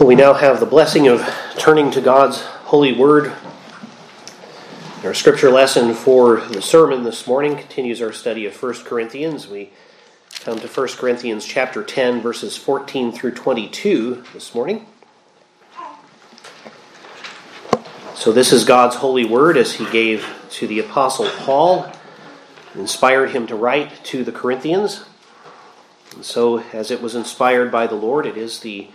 [0.00, 1.24] Well, we now have the blessing of
[1.56, 3.32] turning to God's holy word.
[5.04, 9.46] Our scripture lesson for the sermon this morning continues our study of 1 Corinthians.
[9.46, 9.70] We
[10.40, 14.84] come to 1 Corinthians chapter 10 verses 14 through 22 this morning.
[18.16, 21.88] So this is God's holy word as he gave to the apostle Paul,
[22.74, 25.04] inspired him to write to the Corinthians.
[26.16, 28.88] And so as it was inspired by the Lord, it is the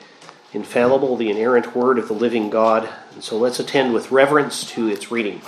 [0.53, 2.89] infallible, the inerrant word of the living God.
[3.13, 5.41] And so let's attend with reverence to its reading.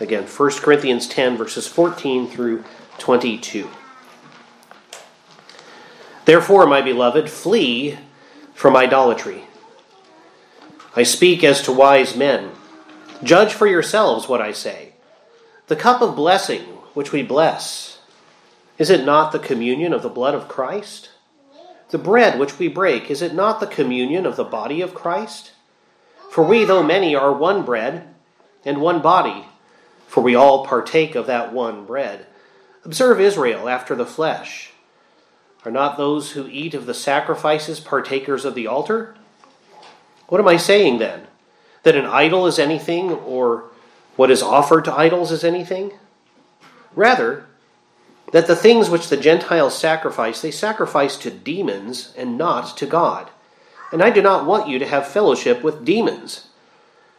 [0.00, 2.64] Again, 1 Corinthians 10, verses 14 through
[2.98, 3.68] 22.
[6.24, 7.98] Therefore, my beloved, flee
[8.54, 9.44] from idolatry.
[10.94, 12.50] I speak as to wise men.
[13.22, 14.92] Judge for yourselves what I say.
[15.68, 16.62] The cup of blessing
[16.94, 18.00] which we bless,
[18.78, 21.10] is it not the communion of the blood of Christ?
[21.92, 25.52] The bread which we break, is it not the communion of the body of Christ?
[26.30, 28.08] For we, though many, are one bread
[28.64, 29.44] and one body,
[30.06, 32.24] for we all partake of that one bread.
[32.86, 34.70] Observe Israel after the flesh.
[35.66, 39.14] Are not those who eat of the sacrifices partakers of the altar?
[40.28, 41.26] What am I saying then?
[41.82, 43.64] That an idol is anything, or
[44.16, 45.92] what is offered to idols is anything?
[46.94, 47.44] Rather,
[48.32, 53.30] that the things which the Gentiles sacrifice, they sacrifice to demons and not to God.
[53.92, 56.48] And I do not want you to have fellowship with demons.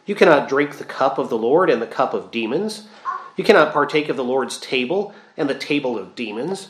[0.05, 2.87] You cannot drink the cup of the Lord and the cup of demons.
[3.37, 6.69] You cannot partake of the Lord's table and the table of demons.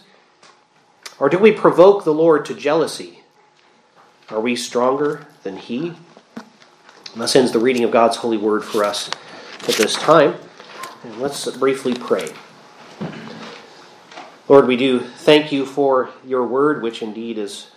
[1.19, 3.23] Or do we provoke the Lord to jealousy?
[4.29, 5.93] Are we stronger than He?
[7.13, 9.09] And thus ends the reading of God's holy word for us
[9.67, 10.35] at this time.
[11.03, 12.33] And let's briefly pray.
[14.49, 17.71] Lord, we do thank you for your word, which indeed is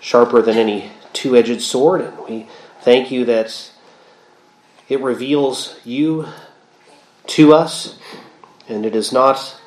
[0.00, 2.00] sharper than any two edged sword.
[2.00, 2.48] And we
[2.80, 3.70] thank you that
[4.88, 6.26] it reveals you
[7.26, 7.98] to us,
[8.66, 9.60] and it is not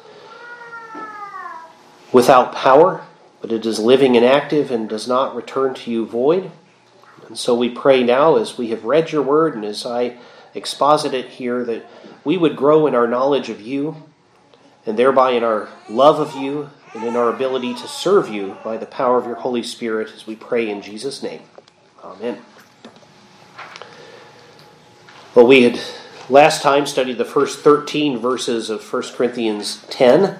[2.11, 3.05] without power,
[3.41, 6.49] but it is living and active and does not return to you void.
[7.27, 10.17] And so we pray now, as we have read your word and as I
[10.55, 11.85] exposit it here, that
[12.23, 14.03] we would grow in our knowledge of you
[14.85, 18.77] and thereby in our love of you and in our ability to serve you by
[18.77, 21.41] the power of your Holy Spirit as we pray in Jesus' name.
[22.03, 22.39] Amen.
[25.35, 25.79] Well, we had
[26.27, 30.37] last time studied the first 13 verses of 1 Corinthians 10.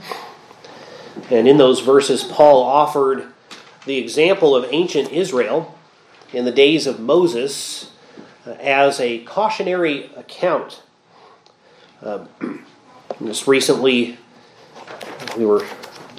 [1.29, 3.27] And in those verses, Paul offered
[3.85, 5.77] the example of ancient Israel
[6.33, 7.91] in the days of Moses
[8.45, 10.81] uh, as a cautionary account.
[12.01, 12.25] Uh,
[13.23, 14.17] just recently,
[15.39, 15.65] we were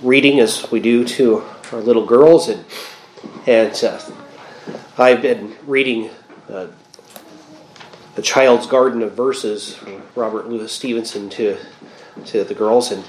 [0.03, 2.65] reading as we do to our little girls, and
[3.47, 4.01] and uh,
[4.97, 6.09] I've been reading
[6.49, 6.69] uh,
[8.15, 9.79] the Child's Garden of Verses,
[10.15, 11.59] Robert Louis Stevenson, to
[12.25, 13.05] to the girls, and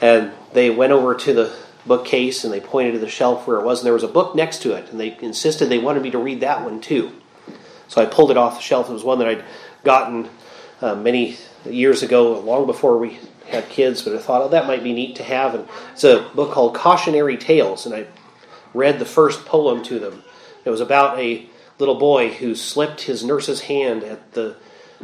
[0.00, 3.64] and they went over to the bookcase and they pointed to the shelf where it
[3.64, 6.10] was, and there was a book next to it, and they insisted they wanted me
[6.12, 7.10] to read that one too.
[7.88, 8.88] So I pulled it off the shelf.
[8.88, 9.44] It was one that I'd
[9.82, 10.28] gotten
[10.80, 11.36] uh, many
[11.68, 15.16] years ago, long before we had kids, but I thought, oh, that might be neat
[15.16, 15.54] to have.
[15.54, 18.06] And it's a book called Cautionary Tales, and I
[18.74, 20.22] read the first poem to them.
[20.64, 21.46] It was about a
[21.78, 24.56] little boy who slipped his nurse's hand at the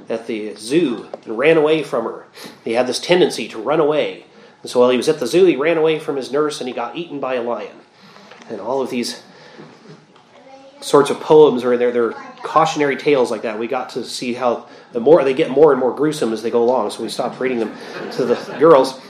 [0.08, 2.26] at the zoo and ran away from her.
[2.64, 4.26] He had this tendency to run away.
[4.62, 6.68] And so while he was at the zoo, he ran away from his nurse and
[6.68, 7.76] he got eaten by a lion.
[8.48, 9.22] And all of these
[10.84, 11.90] sorts of poems are in there.
[11.90, 12.12] They're
[12.42, 13.58] cautionary tales like that.
[13.58, 16.50] We got to see how the more they get more and more gruesome as they
[16.50, 16.90] go along.
[16.90, 17.74] So we stopped reading them
[18.12, 19.00] to the girls.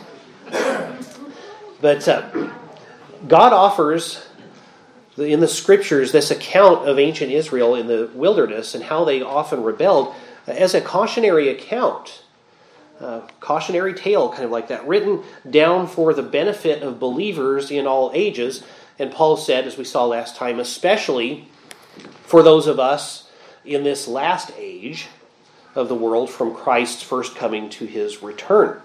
[1.81, 2.51] But uh,
[3.27, 4.25] God offers
[5.19, 9.63] in the scriptures this account of ancient Israel in the wilderness and how they often
[9.63, 10.15] rebelled
[10.47, 12.23] as a cautionary account.
[13.01, 17.85] Uh, cautionary tale, kind of like that, written down for the benefit of believers in
[17.85, 18.63] all ages.
[18.97, 21.49] And Paul said, as we saw last time, especially
[22.23, 23.31] for those of us
[23.65, 25.09] in this last age
[25.75, 28.81] of the world from Christ's first coming to his return.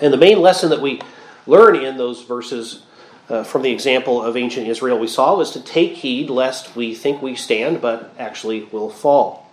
[0.00, 1.00] And the main lesson that we
[1.46, 2.84] learn in those verses
[3.28, 6.94] uh, from the example of ancient Israel we saw was to take heed lest we
[6.94, 9.50] think we stand but actually will fall.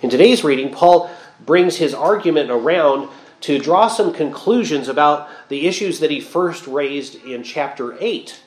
[0.00, 1.10] In today's reading, Paul
[1.44, 3.08] brings his argument around
[3.42, 8.40] to draw some conclusions about the issues that he first raised in chapter 8.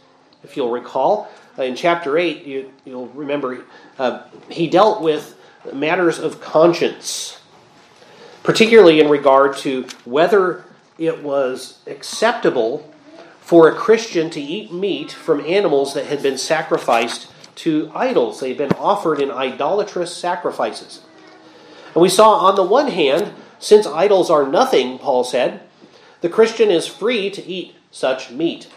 [0.44, 3.66] If you'll recall, in chapter 8, you, will remember
[3.98, 5.38] uh, he dealt with
[5.74, 7.40] matters of conscience,
[8.44, 10.66] particularly in regard to whether
[10.98, 12.92] it was acceptable
[13.40, 18.40] for a Christian to eat meat from animals that had been sacrificed to idols.
[18.40, 21.02] They had been offered in idolatrous sacrifices.
[21.94, 25.62] And we saw on the one hand, since idols are nothing, Paul said,
[26.22, 28.68] the Christian is free to eat such meat.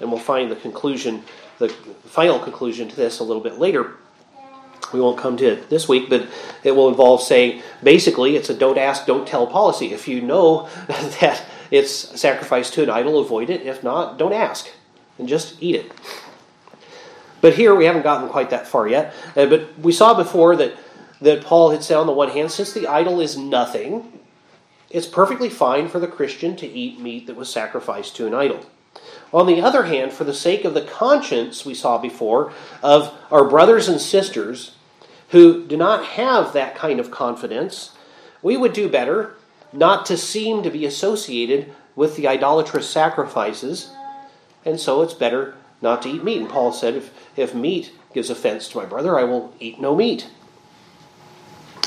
[0.00, 1.22] And we'll find the conclusion,
[1.58, 3.94] the final conclusion to this a little bit later.
[4.92, 6.26] We won't come to it this week, but
[6.64, 9.92] it will involve saying basically it's a don't ask, don't tell policy.
[9.92, 13.62] If you know that it's sacrificed to an idol, avoid it.
[13.62, 14.70] If not, don't ask
[15.18, 15.92] and just eat it.
[17.40, 19.14] But here we haven't gotten quite that far yet.
[19.36, 20.74] Uh, but we saw before that,
[21.20, 24.20] that Paul had said on the one hand, since the idol is nothing,
[24.90, 28.64] it's perfectly fine for the Christian to eat meat that was sacrificed to an idol.
[29.32, 32.52] On the other hand, for the sake of the conscience, we saw before,
[32.82, 34.74] of our brothers and sisters
[35.30, 37.92] who do not have that kind of confidence,
[38.42, 39.34] we would do better
[39.72, 43.90] not to seem to be associated with the idolatrous sacrifices,
[44.64, 46.40] and so it's better not to eat meat.
[46.40, 49.94] And Paul said, if, if meat gives offense to my brother, I will eat no
[49.94, 50.30] meat.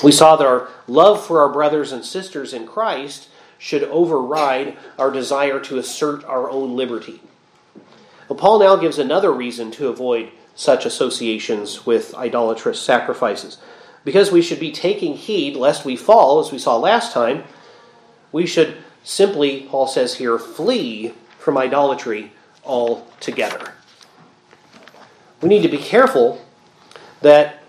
[0.03, 5.11] We saw that our love for our brothers and sisters in Christ should override our
[5.11, 7.21] desire to assert our own liberty.
[8.31, 13.57] Well, Paul now gives another reason to avoid such associations with idolatrous sacrifices.
[14.05, 17.43] Because we should be taking heed lest we fall, as we saw last time,
[18.31, 22.31] we should simply, Paul says here, flee from idolatry
[22.63, 23.73] altogether.
[25.41, 26.41] We need to be careful
[27.19, 27.61] that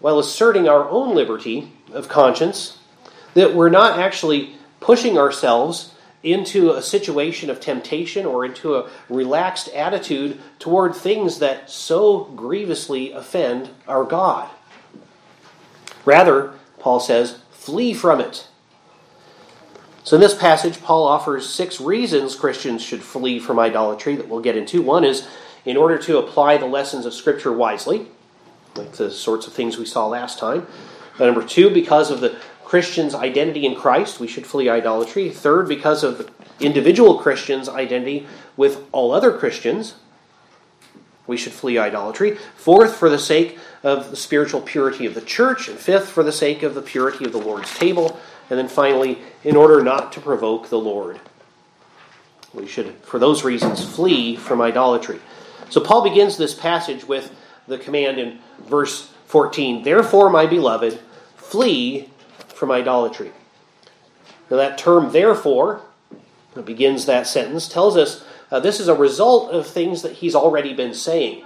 [0.00, 2.76] while asserting our own liberty of conscience,
[3.32, 5.94] that we're not actually pushing ourselves
[6.26, 13.12] into a situation of temptation or into a relaxed attitude toward things that so grievously
[13.12, 14.50] offend our God.
[16.04, 18.48] Rather, Paul says, flee from it.
[20.02, 24.40] So, in this passage, Paul offers six reasons Christians should flee from idolatry that we'll
[24.40, 24.82] get into.
[24.82, 25.26] One is
[25.64, 28.06] in order to apply the lessons of Scripture wisely,
[28.76, 30.66] like the sorts of things we saw last time.
[31.18, 35.30] Number two, because of the Christian's identity in Christ, we should flee idolatry.
[35.30, 36.28] Third, because of
[36.58, 38.26] individual Christian's identity
[38.56, 39.94] with all other Christians,
[41.28, 42.38] we should flee idolatry.
[42.56, 45.68] Fourth, for the sake of the spiritual purity of the church.
[45.68, 48.18] And fifth, for the sake of the purity of the Lord's table.
[48.50, 51.20] And then finally, in order not to provoke the Lord.
[52.52, 55.20] We should, for those reasons, flee from idolatry.
[55.70, 57.32] So Paul begins this passage with
[57.68, 60.98] the command in verse 14 Therefore, my beloved,
[61.36, 62.10] flee
[62.56, 63.32] from idolatry.
[64.50, 65.82] Now, that term, therefore,
[66.54, 70.34] that begins that sentence, tells us uh, this is a result of things that he's
[70.34, 71.44] already been saying.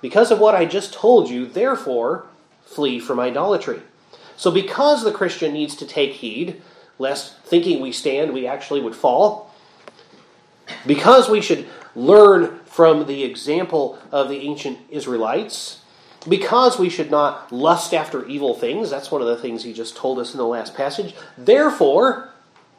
[0.00, 2.26] Because of what I just told you, therefore,
[2.64, 3.80] flee from idolatry.
[4.36, 6.62] So, because the Christian needs to take heed,
[6.98, 9.52] lest thinking we stand, we actually would fall,
[10.86, 15.81] because we should learn from the example of the ancient Israelites,
[16.28, 19.96] because we should not lust after evil things, that's one of the things he just
[19.96, 22.30] told us in the last passage, therefore,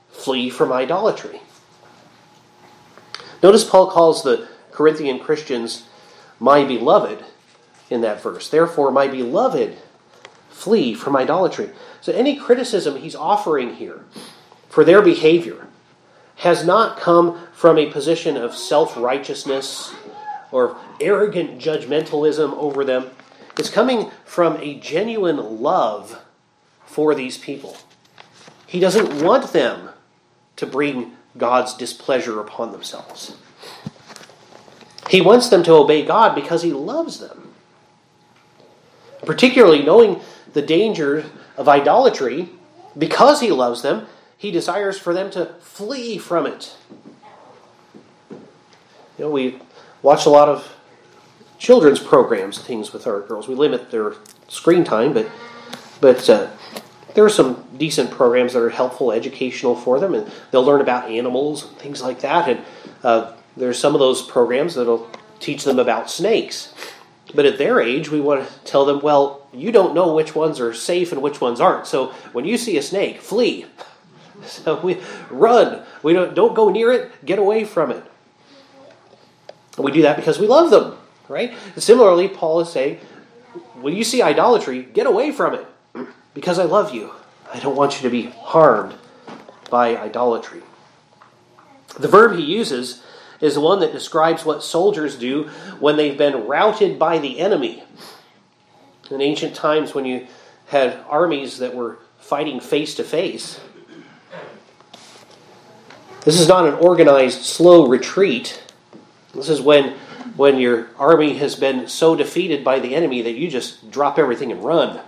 [0.09, 1.41] flee from idolatry.
[3.41, 5.85] Notice Paul calls the Corinthian Christians
[6.39, 7.23] my beloved
[7.89, 8.49] in that verse.
[8.49, 9.77] Therefore, my beloved,
[10.49, 11.69] flee from idolatry.
[12.01, 14.05] So, any criticism he's offering here
[14.69, 15.67] for their behavior
[16.37, 19.93] has not come from a position of self righteousness
[20.51, 23.09] or arrogant judgmentalism over them.
[23.57, 26.23] It's coming from a genuine love
[26.85, 27.77] for these people.
[28.65, 29.89] He doesn't want them
[30.55, 33.37] to bring God's displeasure upon themselves.
[35.09, 37.53] He wants them to obey God because He loves them.
[39.25, 40.21] Particularly knowing
[40.53, 42.49] the danger of idolatry,
[42.97, 44.07] because He loves them,
[44.37, 46.75] He desires for them to flee from it.
[49.17, 49.59] You know, we
[50.01, 50.75] watch a lot of
[51.63, 53.47] children's programs, things with our girls.
[53.47, 54.15] We limit their
[54.49, 55.31] screen time, but
[56.01, 56.49] but uh,
[57.15, 61.09] there are some decent programs that are helpful, educational for them, and they'll learn about
[61.09, 62.49] animals and things like that.
[62.49, 62.65] And
[63.01, 66.73] uh, there's some of those programs that'll teach them about snakes.
[67.33, 70.59] But at their age, we want to tell them, well, you don't know which ones
[70.59, 71.87] are safe and which ones aren't.
[71.87, 73.65] So when you see a snake, flee.
[74.45, 75.83] So we run.
[76.01, 77.09] We don't don't go near it.
[77.23, 78.03] Get away from it.
[79.77, 81.53] We do that because we love them, right?
[81.77, 82.99] Similarly, Paul is saying,
[83.75, 87.11] when you see idolatry, get away from it because I love you.
[87.53, 88.95] I don't want you to be harmed
[89.69, 90.61] by idolatry.
[91.99, 93.03] The verb he uses
[93.39, 95.49] is the one that describes what soldiers do
[95.79, 97.83] when they've been routed by the enemy.
[99.11, 100.27] In ancient times, when you
[100.67, 103.59] had armies that were fighting face to face,
[106.21, 108.63] this is not an organized, slow retreat.
[109.35, 109.97] This is when
[110.35, 114.51] when your army has been so defeated by the enemy that you just drop everything
[114.51, 114.99] and run.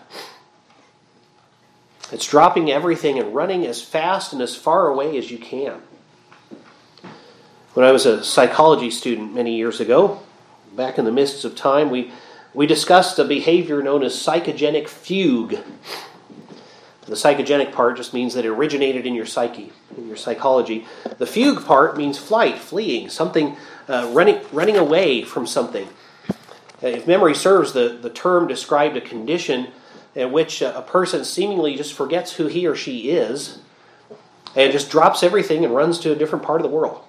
[2.12, 5.82] It's dropping everything and running as fast and as far away as you can.
[7.74, 10.22] When I was a psychology student many years ago,
[10.76, 12.12] back in the mists of time, we,
[12.54, 15.58] we discussed a behavior known as psychogenic fugue.
[17.06, 20.88] The psychogenic part just means that it originated in your psyche, in your psychology.
[21.18, 23.58] The fugue part means flight, fleeing, something
[23.88, 25.88] uh, running, running away from something.
[26.82, 29.68] Uh, if memory serves, the, the term described a condition
[30.16, 33.60] in which a person seemingly just forgets who he or she is
[34.56, 37.04] and just drops everything and runs to a different part of the world.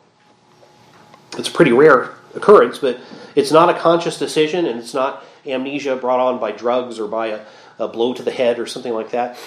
[1.38, 2.99] It's a pretty rare occurrence, but
[3.35, 7.29] it's not a conscious decision and it's not amnesia brought on by drugs or by
[7.29, 7.41] a,
[7.79, 9.38] a blow to the head or something like that.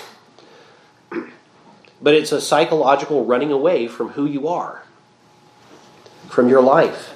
[2.02, 4.84] But it's a psychological running away from who you are,
[6.30, 7.14] from your life.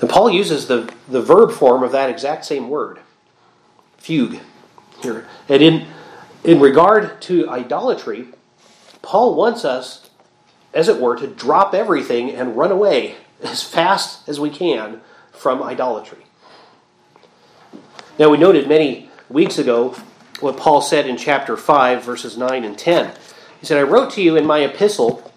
[0.00, 3.00] And Paul uses the, the verb form of that exact same word,
[3.98, 4.40] fugue
[5.02, 5.26] here.
[5.48, 5.86] And in,
[6.44, 8.28] in regard to idolatry,
[9.00, 10.10] Paul wants us,
[10.72, 15.00] as it were, to drop everything and run away as fast as we can
[15.32, 16.24] from idolatry.
[18.18, 19.96] Now, we noted many weeks ago
[20.40, 23.12] what Paul said in chapter 5, verses 9 and 10.
[23.62, 25.30] He said, I wrote to you in my epistle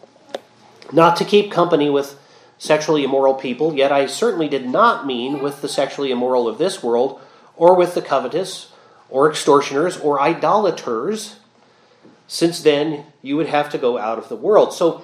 [0.92, 2.20] not to keep company with
[2.58, 6.82] sexually immoral people, yet I certainly did not mean with the sexually immoral of this
[6.82, 7.22] world,
[7.56, 8.72] or with the covetous,
[9.12, 11.36] or extortioners or idolaters,
[12.28, 14.74] since then you would have to go out of the world.
[14.74, 15.04] So,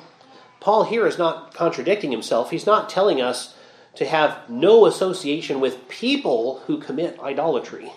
[0.59, 2.49] Paul here is not contradicting himself.
[2.49, 3.55] He's not telling us
[3.97, 7.91] to have no association with people who commit idolatry.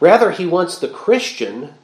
[0.00, 1.74] Rather, he wants the Christian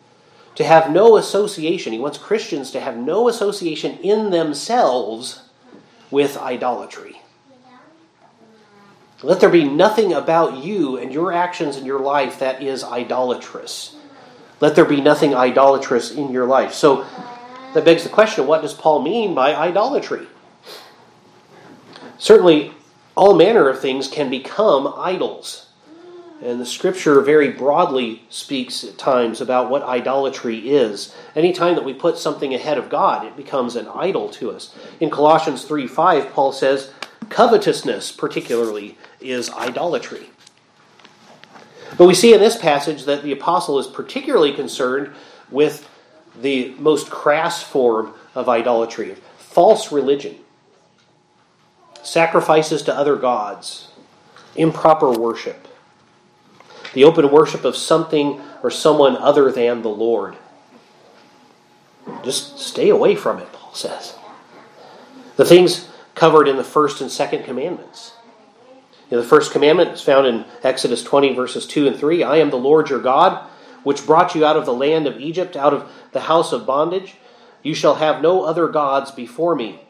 [0.58, 1.92] to have no association.
[1.92, 5.42] He wants Christians to have no association in themselves
[6.10, 7.22] with idolatry.
[9.22, 13.94] Let there be nothing about you and your actions in your life that is idolatrous.
[14.58, 16.74] Let there be nothing idolatrous in your life.
[16.74, 17.06] So
[17.74, 20.26] that begs the question what does Paul mean by idolatry?
[22.18, 22.72] Certainly,
[23.16, 25.67] all manner of things can become idols.
[26.40, 31.14] And the scripture very broadly speaks at times about what idolatry is.
[31.34, 34.74] Anytime that we put something ahead of God, it becomes an idol to us.
[35.00, 36.92] In Colossians 3 5, Paul says,
[37.28, 40.30] covetousness, particularly, is idolatry.
[41.96, 45.12] But we see in this passage that the apostle is particularly concerned
[45.50, 45.88] with
[46.40, 50.36] the most crass form of idolatry, false religion,
[52.02, 53.88] sacrifices to other gods,
[54.54, 55.67] improper worship,
[56.98, 60.36] the open worship of something or someone other than the Lord.
[62.24, 64.16] Just stay away from it, Paul says.
[65.36, 68.14] The things covered in the first and second commandments
[69.10, 72.22] you know, the first commandment is found in Exodus 20, verses 2 and 3.
[72.22, 73.48] I am the Lord your God,
[73.82, 77.14] which brought you out of the land of Egypt, out of the house of bondage.
[77.62, 79.80] You shall have no other gods before me.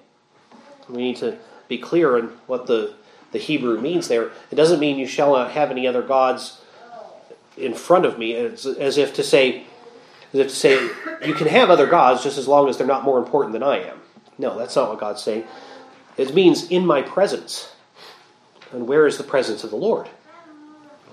[0.88, 1.36] We need to
[1.66, 2.94] be clear on what the,
[3.32, 4.30] the Hebrew means there.
[4.52, 6.60] It doesn't mean you shall not have any other gods
[7.58, 9.64] in front of me, it's as if to say,
[10.32, 10.74] as if to say,
[11.26, 13.78] you can have other gods just as long as they're not more important than I
[13.78, 14.00] am.
[14.38, 15.44] No, that's not what God's saying.
[16.16, 17.72] It means in my presence.
[18.72, 20.08] And where is the presence of the Lord?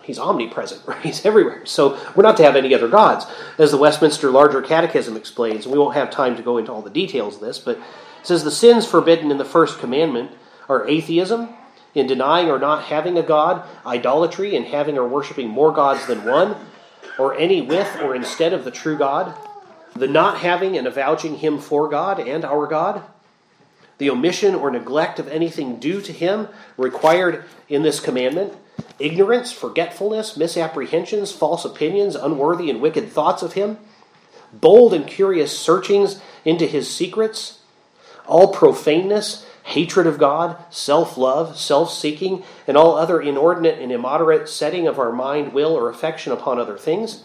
[0.04, 1.02] He's omnipresent, right?
[1.02, 1.66] He's everywhere.
[1.66, 3.26] So we're not to have any other gods.
[3.58, 6.90] As the Westminster Larger Catechism explains, we won't have time to go into all the
[6.90, 7.84] details of this, but it
[8.24, 10.32] says the sins forbidden in the first commandment
[10.70, 11.50] are atheism,
[11.96, 16.26] in denying or not having a God, idolatry, in having or worshiping more gods than
[16.26, 16.56] one,
[17.18, 19.34] or any with or instead of the true God,
[19.94, 23.02] the not having and avouching him for God and our God,
[23.98, 28.54] the omission or neglect of anything due to him required in this commandment,
[29.00, 33.78] ignorance, forgetfulness, misapprehensions, false opinions, unworthy and wicked thoughts of him,
[34.52, 37.60] bold and curious searchings into his secrets,
[38.28, 44.48] all profaneness, hatred of God, self love, self seeking, and all other inordinate and immoderate
[44.48, 47.24] setting of our mind, will, or affection upon other things,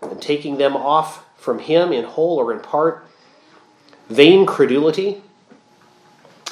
[0.00, 3.04] and taking them off from him in whole or in part,
[4.08, 5.22] vain credulity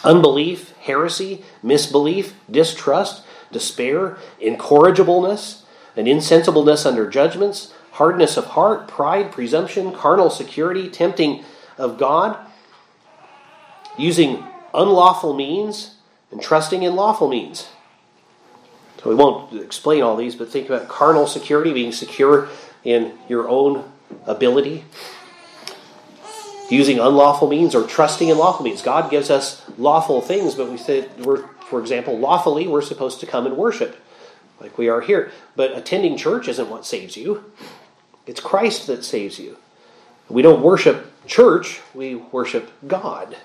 [0.03, 3.23] unbelief, heresy, misbelief, distrust,
[3.53, 5.63] despair, incorrigibleness,
[5.95, 11.45] an insensibleness under judgments, hardness of heart, pride, presumption, carnal security, tempting
[11.77, 12.39] of God,
[13.99, 14.43] using
[14.75, 15.97] unlawful means
[16.31, 17.69] and trusting in lawful means.
[19.03, 22.49] So we won't explain all these, but think about carnal security, being secure
[22.85, 23.91] in your own
[24.27, 24.85] ability
[26.71, 28.81] using unlawful means or trusting in lawful means.
[28.81, 33.27] God gives us lawful things, but we say we're For example, lawfully, we're supposed to
[33.27, 33.97] come and worship,
[34.61, 35.31] like we are here.
[35.57, 37.53] But attending church isn't what saves you,
[38.27, 39.57] it's Christ that saves you.
[40.29, 43.37] We don't worship church, we worship God.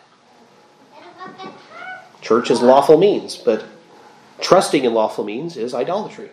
[2.21, 3.65] Church is lawful means, but
[4.41, 6.29] trusting in lawful means is idolatry.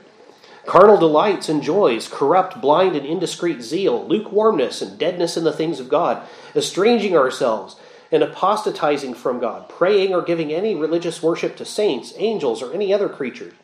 [0.64, 5.80] Carnal delights and joys corrupt blind and indiscreet zeal, lukewarmness and deadness in the things
[5.80, 7.76] of God, estranging ourselves
[8.12, 12.92] and apostatizing from God, praying or giving any religious worship to saints, angels, or any
[12.92, 13.54] other creature.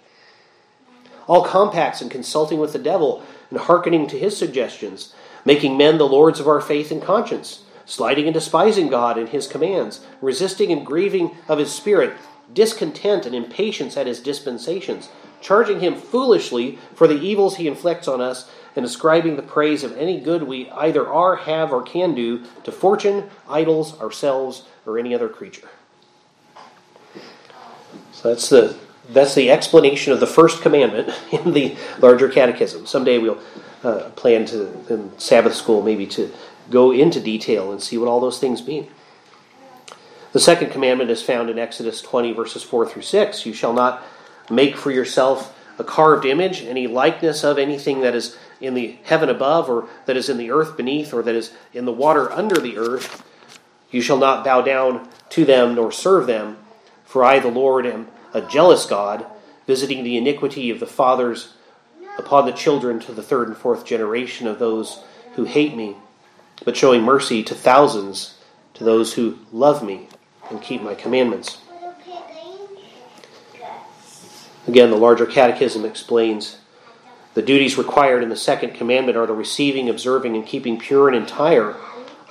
[1.27, 6.09] All compacts and consulting with the devil and hearkening to his suggestions, making men the
[6.09, 10.87] lords of our faith and conscience, sliding and despising God and his commands, resisting and
[10.87, 12.15] grieving of his spirit,
[12.53, 15.09] discontent and impatience at his dispensations
[15.41, 19.97] charging him foolishly for the evils he inflicts on us, and ascribing the praise of
[19.97, 25.15] any good we either are, have, or can do to fortune, idols, ourselves, or any
[25.15, 25.69] other creature.
[28.13, 28.77] So that's the
[29.11, 32.87] that's the explanation of the first commandment in the larger catechism.
[32.87, 33.39] Someday we'll
[33.83, 36.33] uh, plan to in Sabbath school maybe to
[36.71, 38.89] go into detail and see what all those things mean.
[40.33, 43.47] The second commandment is found in Exodus 20 verses 4 through 6.
[43.47, 44.03] You shall not
[44.51, 49.29] make for yourself a carved image, any likeness of anything that is in the heaven
[49.29, 52.61] above, or that is in the earth beneath, or that is in the water under
[52.61, 53.25] the earth.
[53.91, 56.59] You shall not bow down to them nor serve them,
[57.05, 59.25] for I, the Lord, am a jealous God,
[59.67, 61.55] visiting the iniquity of the fathers
[62.19, 65.03] upon the children to the third and fourth generation of those
[65.35, 65.97] who hate me,
[66.65, 68.35] but showing mercy to thousands
[68.75, 70.09] to those who love me
[70.51, 71.59] and keep my commandments.
[74.67, 76.59] Again, the larger catechism explains
[77.35, 81.17] the duties required in the second commandment are the receiving, observing, and keeping pure and
[81.17, 81.77] entire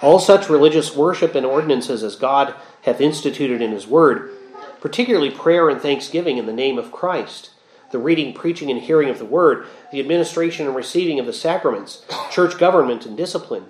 [0.02, 2.54] all such religious worship and ordinances as God
[2.84, 4.32] hath instituted in his word,
[4.80, 7.50] particularly prayer and thanksgiving in the name of Christ,
[7.92, 12.06] the reading, preaching, and hearing of the word, the administration and receiving of the sacraments,
[12.30, 13.66] church government and discipline,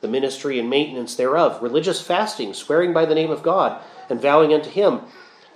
[0.00, 4.54] the ministry and maintenance thereof, religious fasting, swearing by the name of God, and vowing
[4.54, 5.00] unto him,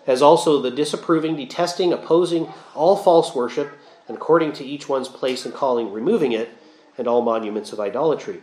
[0.06, 3.70] as also the disapproving, detesting, opposing all false worship,
[4.08, 6.50] and according to each one's place and calling, removing it,
[6.98, 8.42] and all monuments of idolatry.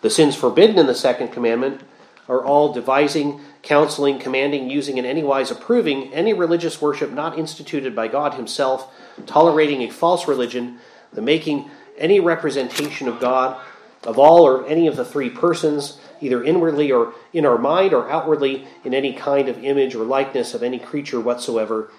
[0.00, 1.82] The sins forbidden in the second commandment
[2.28, 7.96] are all devising, counseling, commanding, using, in any wise approving any religious worship not instituted
[7.96, 8.92] by God Himself,
[9.26, 10.78] tolerating a false religion,
[11.12, 13.58] the making any representation of God,
[14.08, 18.10] of all or any of the three persons, either inwardly or in our mind or
[18.10, 21.92] outwardly in any kind of image or likeness of any creature whatsoever,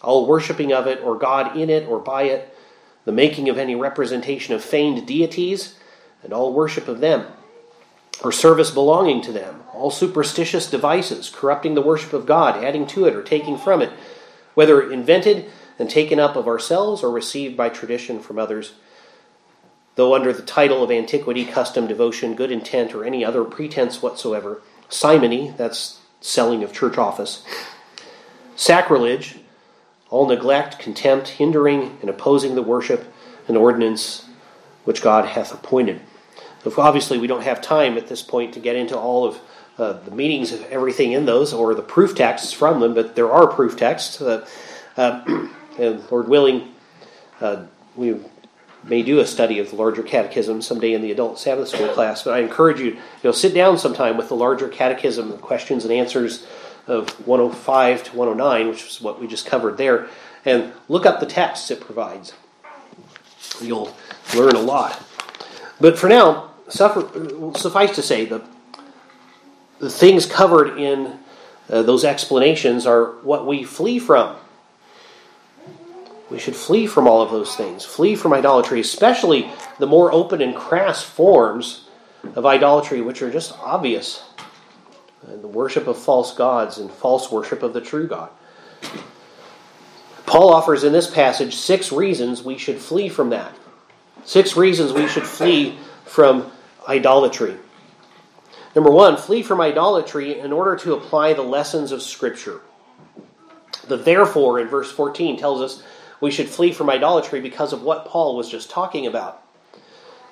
[0.00, 2.56] all worshipping of it or God in it or by it,
[3.04, 5.74] the making of any representation of feigned deities,
[6.22, 7.26] and all worship of them,
[8.22, 13.06] or service belonging to them, all superstitious devices, corrupting the worship of God, adding to
[13.06, 13.90] it or taking from it,
[14.54, 18.74] whether invented and taken up of ourselves or received by tradition from others
[19.98, 24.62] though under the title of antiquity, custom, devotion, good intent, or any other pretense whatsoever.
[24.88, 27.44] Simony, that's selling of church office.
[28.54, 29.38] Sacrilege,
[30.08, 33.12] all neglect, contempt, hindering, and opposing the worship
[33.48, 34.28] and ordinance
[34.84, 36.00] which God hath appointed.
[36.76, 39.40] Obviously, we don't have time at this point to get into all of
[39.78, 43.32] uh, the meanings of everything in those or the proof texts from them, but there
[43.32, 44.20] are proof texts.
[44.20, 44.46] Uh,
[44.96, 46.72] uh, and Lord willing,
[47.40, 47.64] uh,
[47.96, 48.14] we
[48.84, 52.22] may do a study of the larger catechism someday in the adult Sabbath school class,
[52.22, 55.84] but I encourage you, you know, sit down sometime with the larger catechism, the questions
[55.84, 56.46] and answers
[56.86, 60.08] of 105 to 109, which is what we just covered there,
[60.44, 62.32] and look up the texts it provides.
[63.60, 63.94] You'll
[64.34, 65.02] learn a lot.
[65.80, 67.08] But for now, suffer,
[67.56, 68.44] suffice to say, the,
[69.78, 71.18] the things covered in
[71.68, 74.36] uh, those explanations are what we flee from
[76.30, 80.42] we should flee from all of those things, flee from idolatry, especially the more open
[80.42, 81.88] and crass forms
[82.34, 84.22] of idolatry, which are just obvious.
[85.26, 88.30] And the worship of false gods and false worship of the true God.
[90.26, 93.54] Paul offers in this passage six reasons we should flee from that.
[94.24, 96.50] Six reasons we should flee from
[96.86, 97.56] idolatry.
[98.74, 102.60] Number one, flee from idolatry in order to apply the lessons of Scripture.
[103.86, 105.82] The therefore in verse 14 tells us
[106.20, 109.42] we should flee from idolatry because of what Paul was just talking about.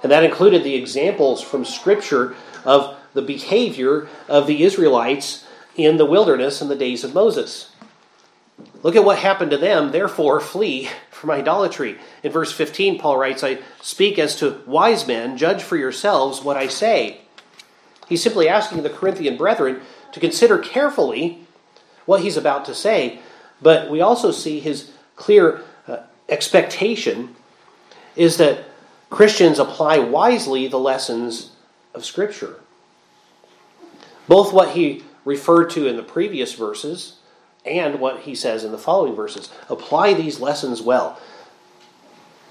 [0.03, 5.46] And that included the examples from Scripture of the behavior of the Israelites
[5.77, 7.70] in the wilderness in the days of Moses.
[8.83, 11.99] Look at what happened to them, therefore flee from idolatry.
[12.22, 16.57] In verse 15, Paul writes, I speak as to wise men, judge for yourselves what
[16.57, 17.22] I say.
[18.09, 19.81] He's simply asking the Corinthian brethren
[20.12, 21.46] to consider carefully
[22.05, 23.20] what he's about to say
[23.61, 25.62] but we also see his clear
[26.28, 27.34] expectation
[28.14, 28.64] is that
[29.10, 31.52] Christians apply wisely the lessons
[31.94, 32.60] of Scripture.
[34.28, 37.16] Both what he referred to in the previous verses
[37.64, 39.50] and what he says in the following verses.
[39.68, 41.20] Apply these lessons well.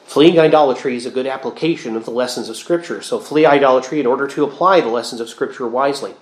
[0.05, 3.01] Fleeing idolatry is a good application of the lessons of Scripture.
[3.01, 6.13] So flee idolatry in order to apply the lessons of Scripture wisely.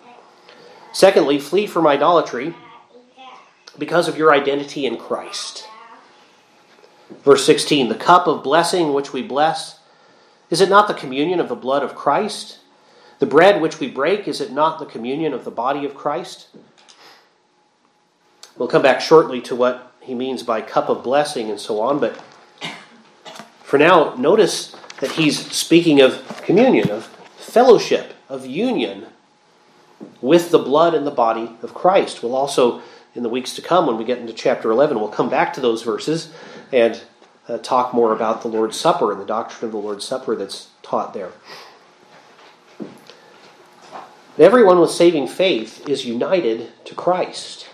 [0.93, 2.55] Secondly, flee from idolatry
[3.77, 5.67] because of your identity in Christ.
[7.23, 9.79] Verse 16 The cup of blessing which we bless,
[10.49, 12.59] is it not the communion of the blood of Christ?
[13.19, 16.47] The bread which we break, is it not the communion of the body of Christ?
[18.57, 21.99] We'll come back shortly to what he means by cup of blessing and so on,
[21.99, 22.21] but
[23.63, 27.05] for now, notice that he's speaking of communion, of
[27.37, 29.07] fellowship, of union
[30.21, 32.21] with the blood and the body of Christ.
[32.21, 32.81] We'll also,
[33.15, 35.61] in the weeks to come, when we get into chapter 11, we'll come back to
[35.61, 36.31] those verses
[36.73, 37.03] and
[37.47, 40.69] uh, talk more about the Lord's Supper and the doctrine of the Lord's Supper that's
[40.81, 41.31] taught there.
[44.39, 47.69] Everyone with saving faith is united to Christ.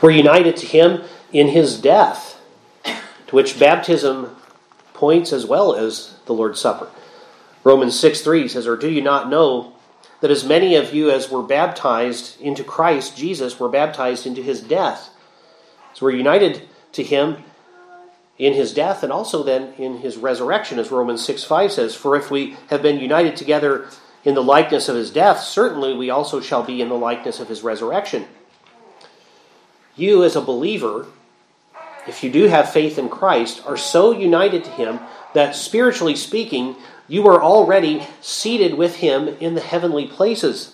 [0.00, 2.40] We're united to Him in His death,
[2.84, 4.34] to which baptism
[4.94, 6.88] points as well as the Lord's Supper.
[7.62, 9.74] Romans 6 3 says, Or do you not know
[10.20, 14.62] that as many of you as were baptized into Christ Jesus were baptized into His
[14.62, 15.10] death?
[15.92, 17.44] So we're united to Him
[18.38, 21.94] in his death and also then in his resurrection, as Romans 6 5 says.
[21.94, 23.86] For if we have been united together
[24.24, 27.48] in the likeness of his death, certainly we also shall be in the likeness of
[27.48, 28.26] his resurrection.
[29.94, 31.06] You, as a believer,
[32.08, 34.98] if you do have faith in Christ, are so united to him
[35.34, 36.74] that spiritually speaking,
[37.06, 40.71] you are already seated with him in the heavenly places.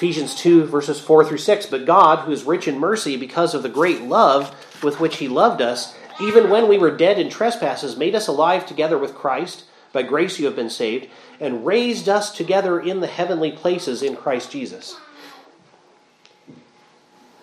[0.00, 1.66] Ephesians 2, verses 4 through 6.
[1.66, 4.48] But God, who is rich in mercy, because of the great love
[4.82, 8.64] with which he loved us, even when we were dead in trespasses, made us alive
[8.64, 9.64] together with Christ.
[9.92, 11.06] By grace you have been saved,
[11.38, 14.96] and raised us together in the heavenly places in Christ Jesus.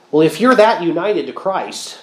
[0.09, 1.99] Well, if you're that united to Christ,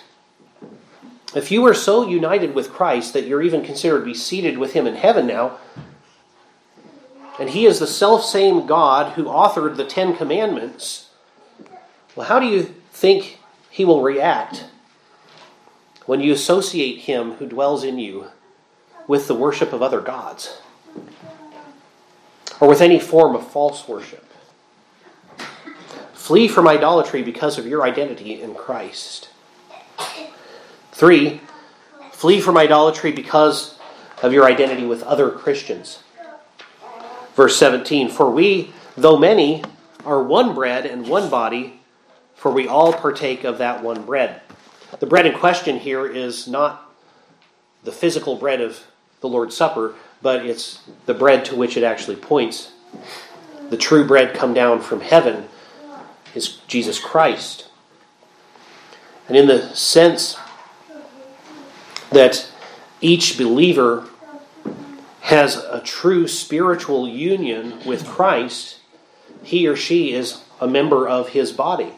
[1.35, 4.73] if you are so united with Christ that you're even considered to be seated with
[4.73, 5.59] Him in heaven now,
[7.39, 11.11] and He is the self same God who authored the Ten Commandments,
[12.15, 13.39] well, how do you think
[13.71, 14.67] He will react
[16.07, 18.27] when you associate Him who dwells in you
[19.07, 20.61] with the worship of other gods?
[22.61, 24.25] Or with any form of false worship?
[26.13, 29.29] Flee from idolatry because of your identity in Christ.
[30.93, 31.41] Three,
[32.13, 33.77] flee from idolatry because
[34.23, 36.04] of your identity with other Christians.
[37.35, 39.65] Verse 17 For we, though many,
[40.05, 41.81] are one bread and one body,
[42.35, 44.41] for we all partake of that one bread.
[45.01, 46.91] The bread in question here is not
[47.83, 48.85] the physical bread of
[49.21, 52.73] the Lord's Supper, but it's the bread to which it actually points.
[53.71, 55.49] The true bread come down from heaven
[56.35, 57.69] is Jesus Christ.
[59.29, 60.37] And in the sense
[62.11, 62.51] that
[63.01, 64.09] each believer
[65.25, 68.77] has a true spiritual union with Christ,
[69.43, 71.95] he or she is a member of his body.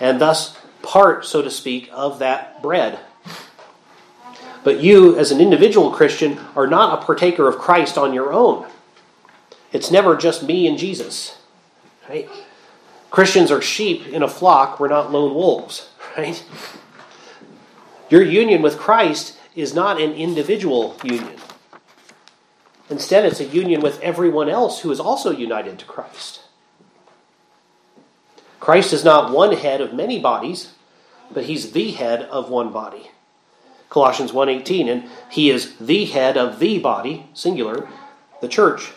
[0.00, 2.98] And thus part, so to speak, of that bread.
[4.64, 8.66] But you, as an individual Christian, are not a partaker of Christ on your own.
[9.70, 11.36] It's never just me and Jesus.
[12.08, 12.26] Right?
[13.10, 16.42] Christians are sheep in a flock, we're not lone wolves, right?
[18.08, 21.38] Your union with Christ is not an individual union.
[22.90, 26.40] Instead, it's a union with everyone else who is also united to Christ.
[28.60, 30.72] Christ is not one head of many bodies,
[31.32, 33.10] but he's the head of one body.
[33.90, 37.88] Colossians 1:18 and he is the head of the body, singular,
[38.40, 38.92] the church.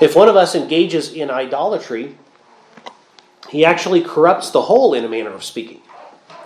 [0.00, 2.16] If one of us engages in idolatry,
[3.48, 5.80] he actually corrupts the whole in a manner of speaking.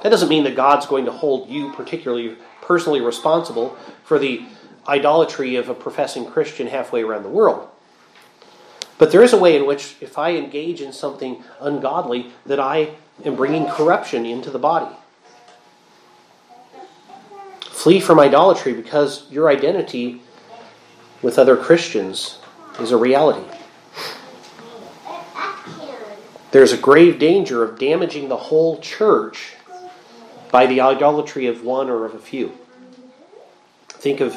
[0.02, 4.44] That doesn't mean that God's going to hold you particularly personally responsible for the
[4.86, 7.68] idolatry of a professing Christian halfway around the world.
[8.98, 12.90] But there is a way in which, if I engage in something ungodly, that I
[13.24, 14.94] am bringing corruption into the body.
[17.60, 20.22] Flee from idolatry because your identity
[21.20, 22.38] with other Christians
[22.78, 23.44] is a reality.
[26.52, 29.54] There's a grave danger of damaging the whole church
[30.50, 32.52] by the idolatry of one or of a few.
[33.88, 34.36] Think of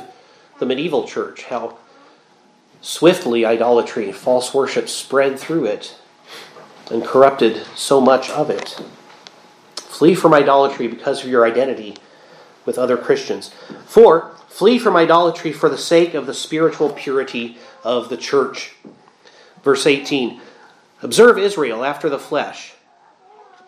[0.59, 1.77] the medieval church, how
[2.81, 5.95] swiftly idolatry and false worship spread through it.
[6.91, 8.79] and corrupted so much of it.
[9.75, 11.95] Flee from idolatry because of your identity
[12.63, 13.49] with other Christians.
[13.87, 18.75] Four, flee from idolatry for the sake of the spiritual purity of the church.
[19.63, 20.39] Verse 18
[21.01, 22.73] Observe Israel after the flesh.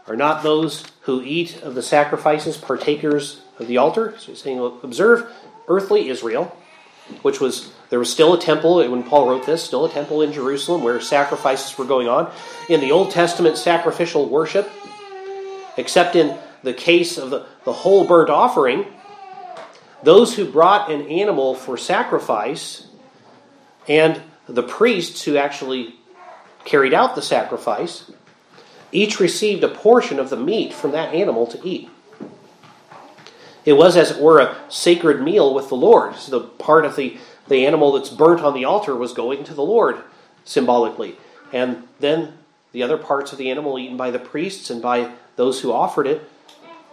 [0.07, 4.15] Are not those who eat of the sacrifices partakers of the altar?
[4.17, 5.29] So he's saying, observe
[5.67, 6.55] earthly Israel,
[7.21, 10.33] which was, there was still a temple when Paul wrote this, still a temple in
[10.33, 12.31] Jerusalem where sacrifices were going on.
[12.69, 14.69] In the Old Testament, sacrificial worship,
[15.77, 18.85] except in the case of the, the whole burnt offering,
[20.03, 22.87] those who brought an animal for sacrifice
[23.87, 25.95] and the priests who actually
[26.65, 28.11] carried out the sacrifice
[28.91, 31.89] each received a portion of the meat from that animal to eat.
[33.67, 36.15] It was, as it were, a sacred meal with the Lord.
[36.15, 37.17] So the part of the,
[37.49, 39.97] the animal that's burnt on the altar was going to the Lord
[40.45, 41.17] symbolically.
[41.51, 42.37] And then
[42.71, 46.07] the other parts of the animal eaten by the priests and by those who offered
[46.07, 46.21] it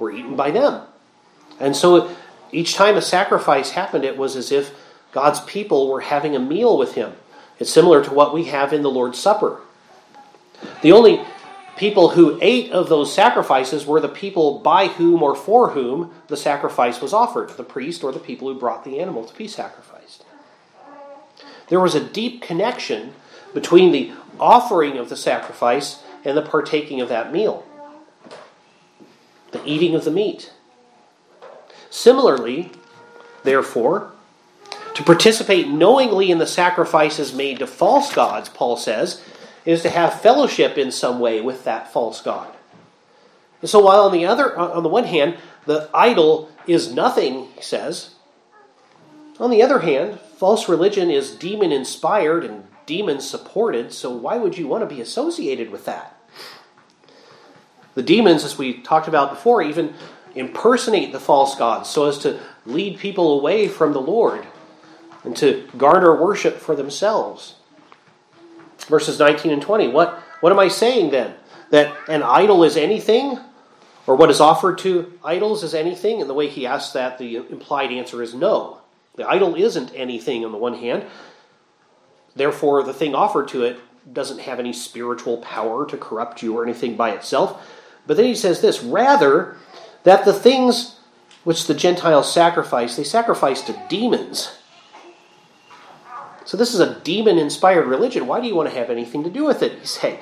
[0.00, 0.82] were eaten by them.
[1.60, 2.10] And so
[2.50, 4.74] each time a sacrifice happened, it was as if
[5.12, 7.12] God's people were having a meal with Him.
[7.60, 9.60] It's similar to what we have in the Lord's Supper.
[10.82, 11.24] The only
[11.76, 16.36] people who ate of those sacrifices were the people by whom or for whom the
[16.36, 20.24] sacrifice was offered the priest or the people who brought the animal to be sacrificed.
[21.68, 23.14] There was a deep connection
[23.52, 27.64] between the offering of the sacrifice and the partaking of that meal,
[29.52, 30.52] the eating of the meat.
[31.90, 32.72] Similarly,
[33.44, 34.12] therefore,
[34.94, 39.20] to participate knowingly in the sacrifices made to false gods, Paul says,
[39.64, 42.54] is to have fellowship in some way with that false god.
[43.60, 47.62] And so while on the other on the one hand, the idol is nothing, he
[47.62, 48.14] says,
[49.38, 54.56] on the other hand, false religion is demon inspired and demon supported, so why would
[54.56, 56.16] you want to be associated with that?
[57.94, 59.94] The demons, as we talked about before, even
[60.34, 64.46] impersonate the false gods so as to lead people away from the Lord
[65.22, 67.54] and to garner worship for themselves
[68.86, 69.88] verses 19 and 20.
[69.88, 71.34] What, what am I saying then?
[71.70, 73.38] That an idol is anything?
[74.06, 76.20] Or what is offered to idols is anything?
[76.20, 78.80] And the way he asks that, the implied answer is no.
[79.16, 81.04] The idol isn't anything on the one hand.
[82.36, 83.78] Therefore, the thing offered to it
[84.12, 87.66] doesn't have any spiritual power to corrupt you or anything by itself.
[88.06, 89.56] But then he says this rather,
[90.02, 90.98] that the things
[91.44, 94.58] which the Gentiles sacrifice, they sacrifice to demons
[96.44, 98.26] so this is a demon inspired religion.
[98.26, 99.72] Why do you want to have anything to do with it?
[99.78, 100.20] You say,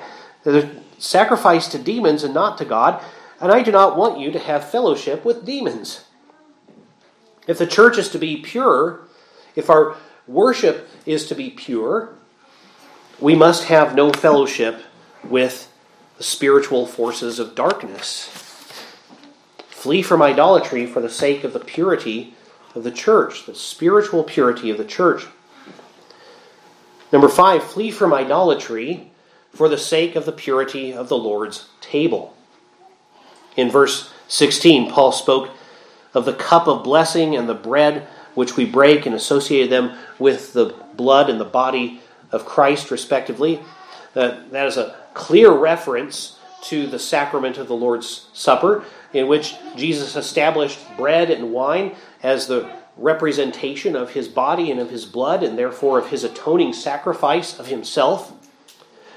[0.97, 3.03] sacrifice to demons and not to God,
[3.41, 6.05] and I do not want you to have fellowship with demons.
[7.47, 9.01] If the church is to be pure,
[9.55, 12.15] if our worship is to be pure,
[13.19, 14.81] we must have no fellowship
[15.23, 15.71] with
[16.17, 18.25] the spiritual forces of darkness.
[19.67, 22.33] Flee from idolatry for the sake of the purity
[22.73, 25.25] of the church, the spiritual purity of the church.
[27.13, 29.11] Number five, flee from idolatry
[29.51, 32.35] for the sake of the purity of the Lord's table.
[33.55, 35.51] In verse 16, Paul spoke
[36.15, 40.53] of the cup of blessing and the bread which we break and associated them with
[40.53, 43.61] the blood and the body of Christ, respectively.
[44.15, 49.53] Uh, that is a clear reference to the sacrament of the Lord's Supper, in which
[49.75, 55.43] Jesus established bread and wine as the representation of his body and of his blood,
[55.43, 58.31] and therefore of his atoning sacrifice of himself.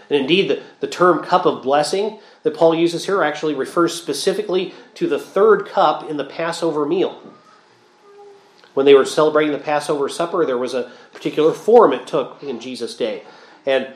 [0.09, 4.73] And indeed, the, the term cup of blessing that Paul uses here actually refers specifically
[4.95, 7.21] to the third cup in the Passover meal.
[8.75, 12.61] When they were celebrating the Passover supper, there was a particular form it took in
[12.61, 13.25] Jesus' day.
[13.65, 13.95] And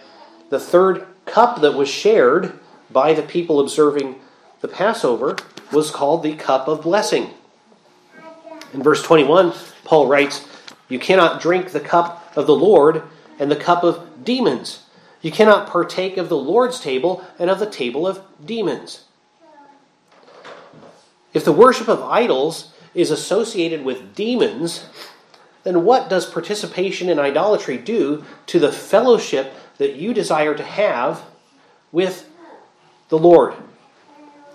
[0.48, 2.58] the third cup that was shared
[2.90, 4.16] by the people observing
[4.62, 5.36] the Passover
[5.72, 7.30] was called the cup of blessing.
[8.72, 9.52] In verse 21,
[9.85, 10.46] Paul writes,
[10.88, 13.02] You cannot drink the cup of the Lord
[13.38, 14.85] and the cup of demons.
[15.22, 19.04] You cannot partake of the Lord's table and of the table of demons.
[21.33, 24.87] If the worship of idols is associated with demons,
[25.62, 31.22] then what does participation in idolatry do to the fellowship that you desire to have
[31.92, 32.28] with
[33.09, 33.54] the Lord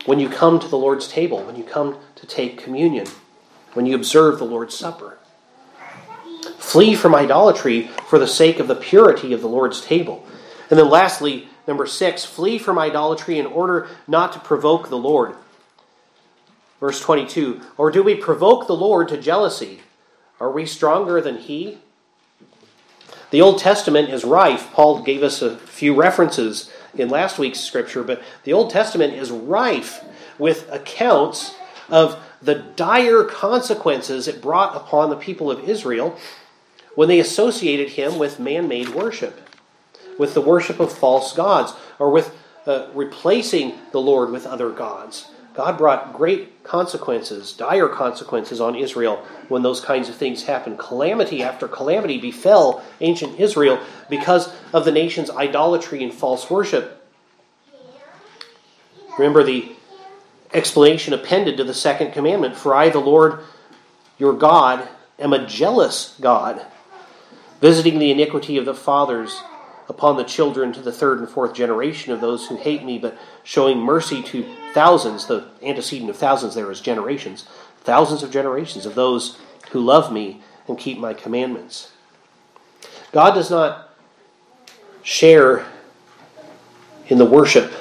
[0.05, 3.07] when you come to the Lord's table, when you come to take communion?
[3.75, 5.19] When you observe the Lord's Supper.
[6.57, 10.25] Flee from idolatry for the sake of the purity of the Lord's table.
[10.69, 15.35] And then lastly, number six, flee from idolatry in order not to provoke the Lord.
[16.79, 19.81] Verse 22 Or do we provoke the Lord to jealousy?
[20.39, 21.77] Are we stronger than He?
[23.31, 24.71] The Old Testament is rife.
[24.71, 29.31] Paul gave us a few references in last week's scripture, but the Old Testament is
[29.31, 30.03] rife
[30.37, 31.55] with accounts
[31.89, 36.17] of the dire consequences it brought upon the people of Israel
[36.93, 39.49] when they associated him with man made worship,
[40.17, 45.27] with the worship of false gods, or with uh, replacing the Lord with other gods.
[45.55, 50.77] God brought great consequences, dire consequences on Israel when those kinds of things happened.
[50.77, 53.79] Calamity after calamity befell ancient Israel
[54.09, 57.01] because of the nation's idolatry and false worship.
[59.17, 59.74] Remember the
[60.53, 63.39] explanation appended to the second commandment For I, the Lord
[64.17, 64.87] your God,
[65.19, 66.65] am a jealous God,
[67.59, 69.41] visiting the iniquity of the fathers
[69.87, 73.17] upon the children to the third and fourth generation of those who hate me, but
[73.43, 75.27] showing mercy to thousands.
[75.27, 77.45] The antecedent of thousands there is generations.
[77.81, 79.37] Thousands of generations of those
[79.71, 81.91] who love me and keep my commandments.
[83.11, 83.95] God does not
[85.03, 85.65] share
[87.07, 87.71] in the worship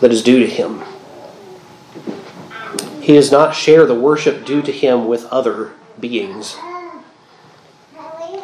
[0.00, 0.82] that is due to him.
[3.00, 6.56] He does not share the worship due to him with other beings.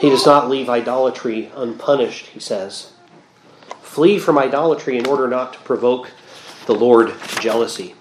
[0.00, 2.92] He does not leave idolatry unpunished, he says.
[3.80, 6.10] Flee from idolatry in order not to provoke
[6.66, 7.94] the Lord jealousy.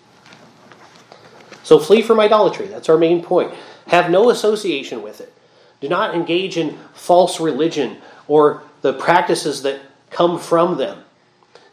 [1.64, 2.68] So flee from idolatry.
[2.68, 3.54] That's our main point.
[3.88, 5.32] Have no association with it.
[5.80, 11.05] Do not engage in false religion or the practices that come from them.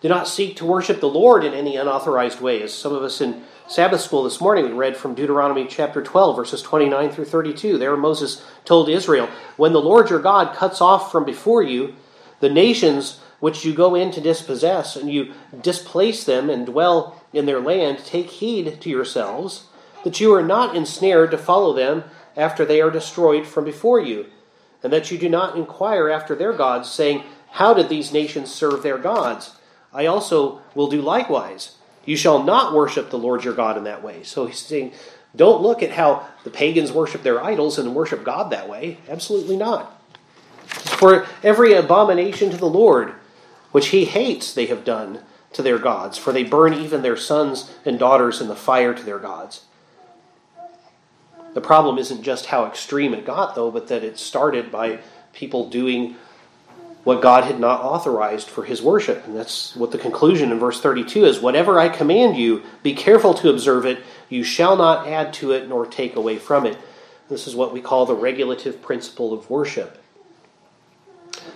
[0.03, 3.21] Do not seek to worship the Lord in any unauthorized way, as some of us
[3.21, 7.79] in Sabbath school this morning, we read from Deuteronomy chapter 12, verses 29 through 32.
[7.79, 11.95] There, Moses told Israel, When the Lord your God cuts off from before you
[12.41, 17.47] the nations which you go in to dispossess, and you displace them and dwell in
[17.47, 19.69] their land, take heed to yourselves
[20.03, 22.03] that you are not ensnared to follow them
[22.37, 24.27] after they are destroyed from before you,
[24.83, 28.83] and that you do not inquire after their gods, saying, How did these nations serve
[28.83, 29.55] their gods?
[29.93, 31.77] I also will do likewise.
[32.05, 34.23] You shall not worship the Lord your God in that way.
[34.23, 34.93] So he's saying,
[35.35, 38.99] don't look at how the pagans worship their idols and worship God that way.
[39.09, 39.99] Absolutely not.
[40.67, 43.15] For every abomination to the Lord,
[43.71, 45.21] which he hates, they have done
[45.53, 49.03] to their gods, for they burn even their sons and daughters in the fire to
[49.03, 49.65] their gods.
[51.55, 55.01] The problem isn't just how extreme it got, though, but that it started by
[55.35, 56.17] people doing
[57.05, 59.27] what God had not authorized for his worship.
[59.27, 63.35] And that's what the conclusion in verse 32 is Whatever I command you, be careful
[63.35, 64.03] to observe it.
[64.29, 66.79] You shall not add to it nor take away from it.
[67.29, 70.03] This is what we call the regulative principle of worship.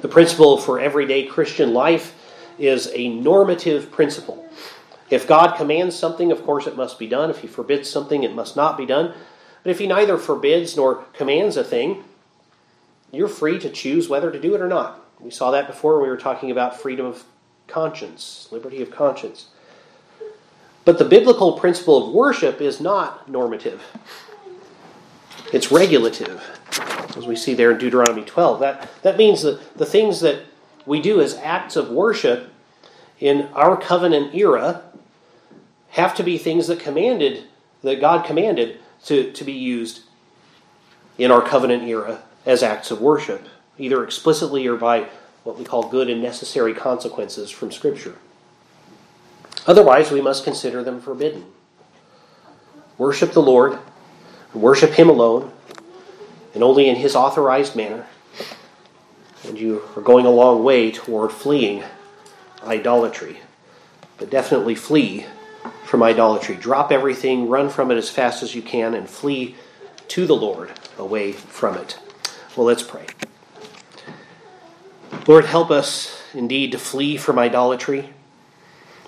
[0.00, 2.14] The principle for everyday Christian life
[2.58, 4.44] is a normative principle.
[5.10, 7.30] If God commands something, of course it must be done.
[7.30, 9.14] If he forbids something, it must not be done.
[9.62, 12.04] But if he neither forbids nor commands a thing,
[13.12, 15.05] you're free to choose whether to do it or not.
[15.20, 17.24] We saw that before we were talking about freedom of
[17.68, 19.48] conscience, liberty of conscience.
[20.84, 23.82] But the biblical principle of worship is not normative,
[25.52, 26.42] it's regulative,
[27.16, 28.60] as we see there in Deuteronomy 12.
[28.60, 30.44] That, that means that the things that
[30.84, 32.52] we do as acts of worship
[33.18, 34.82] in our covenant era
[35.90, 37.44] have to be things that commanded
[37.82, 40.02] that God commanded to, to be used
[41.18, 45.08] in our covenant era as acts of worship either explicitly or by
[45.44, 48.16] what we call good and necessary consequences from Scripture.
[49.66, 51.44] Otherwise, we must consider them forbidden.
[52.98, 53.78] Worship the Lord,
[54.54, 55.52] worship Him alone,
[56.54, 58.06] and only in His authorized manner.
[59.46, 61.84] And you are going a long way toward fleeing
[62.64, 63.38] idolatry.
[64.18, 65.26] But definitely flee
[65.84, 66.56] from idolatry.
[66.56, 69.54] Drop everything, run from it as fast as you can, and flee
[70.08, 71.98] to the Lord away from it.
[72.56, 73.06] Well, let's pray.
[75.26, 78.10] Lord, help us indeed to flee from idolatry.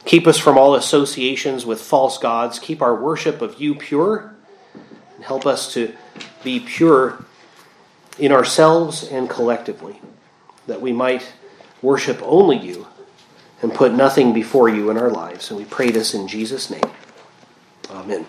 [0.04, 2.58] Keep us from all associations with false gods.
[2.58, 4.34] Keep our worship of you pure.
[5.16, 5.94] And help us to
[6.42, 7.24] be pure
[8.18, 10.00] in ourselves and collectively,
[10.66, 11.32] that we might
[11.82, 12.86] worship only you
[13.62, 15.50] and put nothing before you in our lives.
[15.50, 16.90] And we pray this in Jesus' name.
[17.90, 18.26] Amen.